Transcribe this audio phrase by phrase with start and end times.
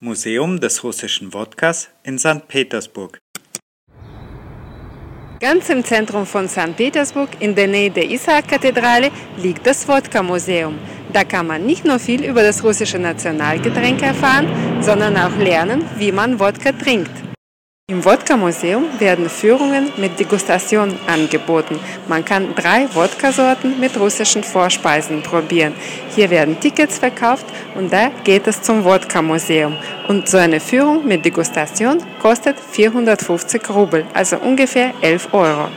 [0.00, 2.46] Museum des russischen Wodkas in St.
[2.48, 3.18] Petersburg.
[5.40, 6.76] Ganz im Zentrum von St.
[6.76, 10.78] Petersburg, in der Nähe der Isaak-Kathedrale, liegt das Wodka-Museum.
[11.14, 16.12] Da kann man nicht nur viel über das russische Nationalgetränk erfahren, sondern auch lernen, wie
[16.12, 17.25] man Wodka trinkt.
[17.88, 21.78] Im Wodka-Museum werden Führungen mit Degustation angeboten.
[22.08, 25.72] Man kann drei Wodka-Sorten mit russischen Vorspeisen probieren.
[26.12, 27.46] Hier werden Tickets verkauft
[27.76, 29.76] und da geht es zum Wodka-Museum.
[30.08, 35.68] Und so eine Führung mit Degustation kostet 450 Rubel, also ungefähr 11 Euro.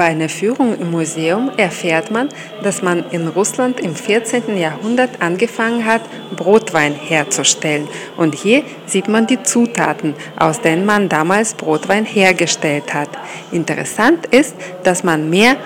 [0.00, 2.30] Bei einer Führung im Museum erfährt man,
[2.62, 4.56] dass man in Russland im 14.
[4.56, 6.00] Jahrhundert angefangen hat,
[6.34, 7.86] Brotwein herzustellen.
[8.16, 13.10] Und hier sieht man die Zutaten, aus denen man damals Brotwein hergestellt hat.
[13.52, 15.56] Interessant ist, dass man mehr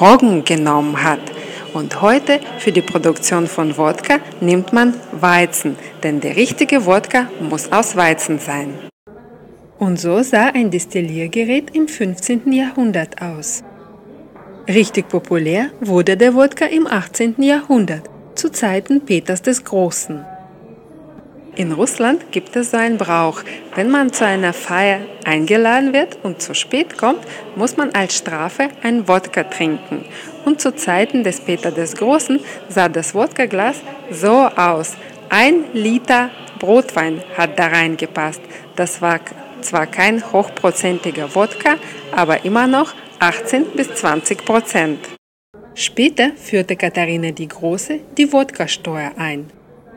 [0.00, 1.20] Roggen genommen hat.
[1.72, 7.70] Und heute für die Produktion von Wodka nimmt man Weizen, denn der richtige Wodka muss
[7.70, 8.89] aus Weizen sein.
[9.80, 12.52] Und so sah ein Destilliergerät im 15.
[12.52, 13.64] Jahrhundert aus.
[14.68, 17.42] Richtig populär wurde der Wodka im 18.
[17.42, 18.02] Jahrhundert,
[18.34, 20.22] zu Zeiten Peters des Großen.
[21.56, 23.42] In Russland gibt es so einen Brauch.
[23.74, 27.20] Wenn man zu einer Feier eingeladen wird und zu spät kommt,
[27.56, 30.04] muss man als Strafe ein Wodka trinken.
[30.44, 33.76] Und zu Zeiten des Peter des Großen sah das Wodkaglas
[34.10, 34.92] so aus.
[35.30, 38.42] Ein Liter Brotwein hat da reingepasst.
[38.76, 39.18] Das war
[39.62, 41.76] zwar kein hochprozentiger Wodka,
[42.12, 44.98] aber immer noch 18 bis 20 Prozent.
[45.74, 49.46] Später führte Katharina die Große die Wodkasteuer ein.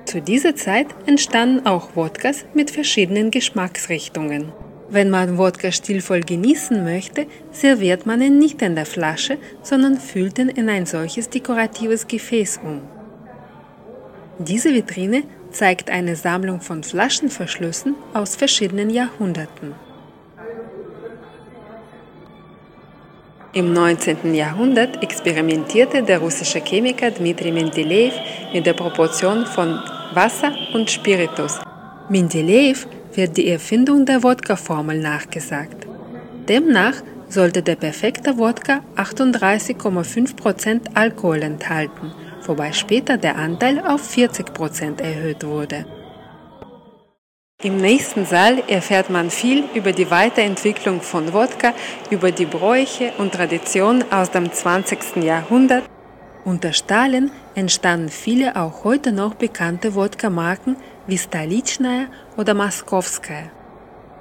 [0.06, 4.52] Zu dieser Zeit entstanden auch Wodkas mit verschiedenen Geschmacksrichtungen.
[4.90, 10.38] Wenn man Wodka stilvoll genießen möchte, serviert man ihn nicht in der Flasche, sondern füllt
[10.38, 12.82] ihn in ein solches dekoratives Gefäß um.
[14.38, 19.76] Diese Vitrine zeigt eine Sammlung von Flaschenverschlüssen aus verschiedenen Jahrhunderten.
[23.54, 24.34] Im 19.
[24.34, 28.14] Jahrhundert experimentierte der russische Chemiker Dmitri Mendeleev
[28.52, 29.80] mit der Proportion von
[30.14, 31.60] Wasser und Spiritus.
[32.10, 35.86] Mendeleev wird die Erfindung der Wodka-Formel nachgesagt.
[36.50, 36.96] Demnach
[37.30, 42.12] sollte der perfekte Wodka 38,5% Alkohol enthalten
[42.48, 45.86] wobei später der Anteil auf 40 Prozent erhöht wurde.
[47.64, 51.74] Im nächsten Saal erfährt man viel über die Weiterentwicklung von Wodka,
[52.10, 55.24] über die Bräuche und Traditionen aus dem 20.
[55.24, 55.86] Jahrhundert.
[56.44, 60.76] Unter Stalin entstanden viele auch heute noch bekannte Wodka-Marken
[61.08, 63.50] wie Stalitschnaya oder Moskowskaya.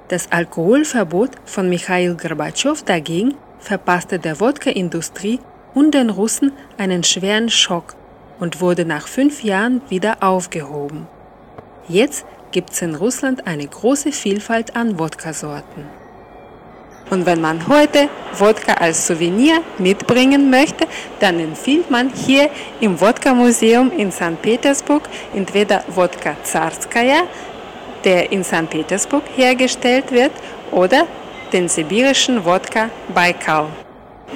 [0.07, 5.41] Das Alkoholverbot von Michail Gorbatschow dagegen verpasste der Wodka-Industrie
[5.73, 7.95] und den Russen einen schweren Schock
[8.39, 11.07] und wurde nach fünf Jahren wieder aufgehoben.
[11.87, 15.85] Jetzt gibt es in Russland eine große Vielfalt an Wodka-Sorten.
[17.09, 20.87] Und wenn man heute Wodka als Souvenir mitbringen möchte,
[21.19, 22.49] dann empfiehlt man hier
[22.79, 24.41] im Wodka-Museum in St.
[24.41, 25.03] Petersburg
[25.35, 27.23] entweder Wodka Zarskaya,
[28.03, 28.69] der in St.
[28.69, 30.31] Petersburg hergestellt wird,
[30.71, 31.05] oder
[31.51, 33.67] den sibirischen Wodka Baikal.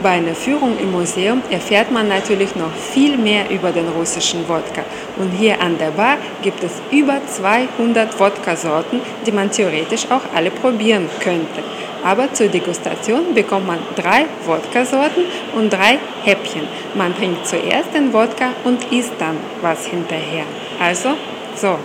[0.02, 4.82] Bei einer Führung im Museum erfährt man natürlich noch viel mehr über den russischen Wodka.
[5.16, 10.50] Und hier an der Bar gibt es über 200 Wodka-Sorten, die man theoretisch auch alle
[10.50, 11.62] probieren könnte.
[12.02, 16.66] Aber zur Degustation bekommt man drei Wodka-Sorten und drei Häppchen.
[16.94, 20.44] Man trinkt zuerst den Wodka und isst dann was hinterher.
[20.80, 21.10] Also,
[21.54, 21.78] so.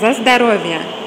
[0.00, 0.97] За здоровье!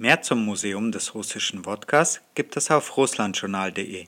[0.00, 4.06] Mehr zum Museum des russischen Wodkas gibt es auf russlandjournal.de.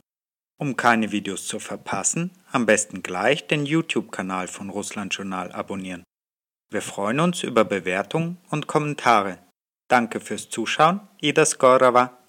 [0.56, 6.04] Um keine Videos zu verpassen, am besten gleich den YouTube-Kanal von Russlandjournal abonnieren.
[6.70, 9.38] Wir freuen uns über Bewertungen und Kommentare.
[9.88, 12.19] Danke fürs Zuschauen, Ida Skorova.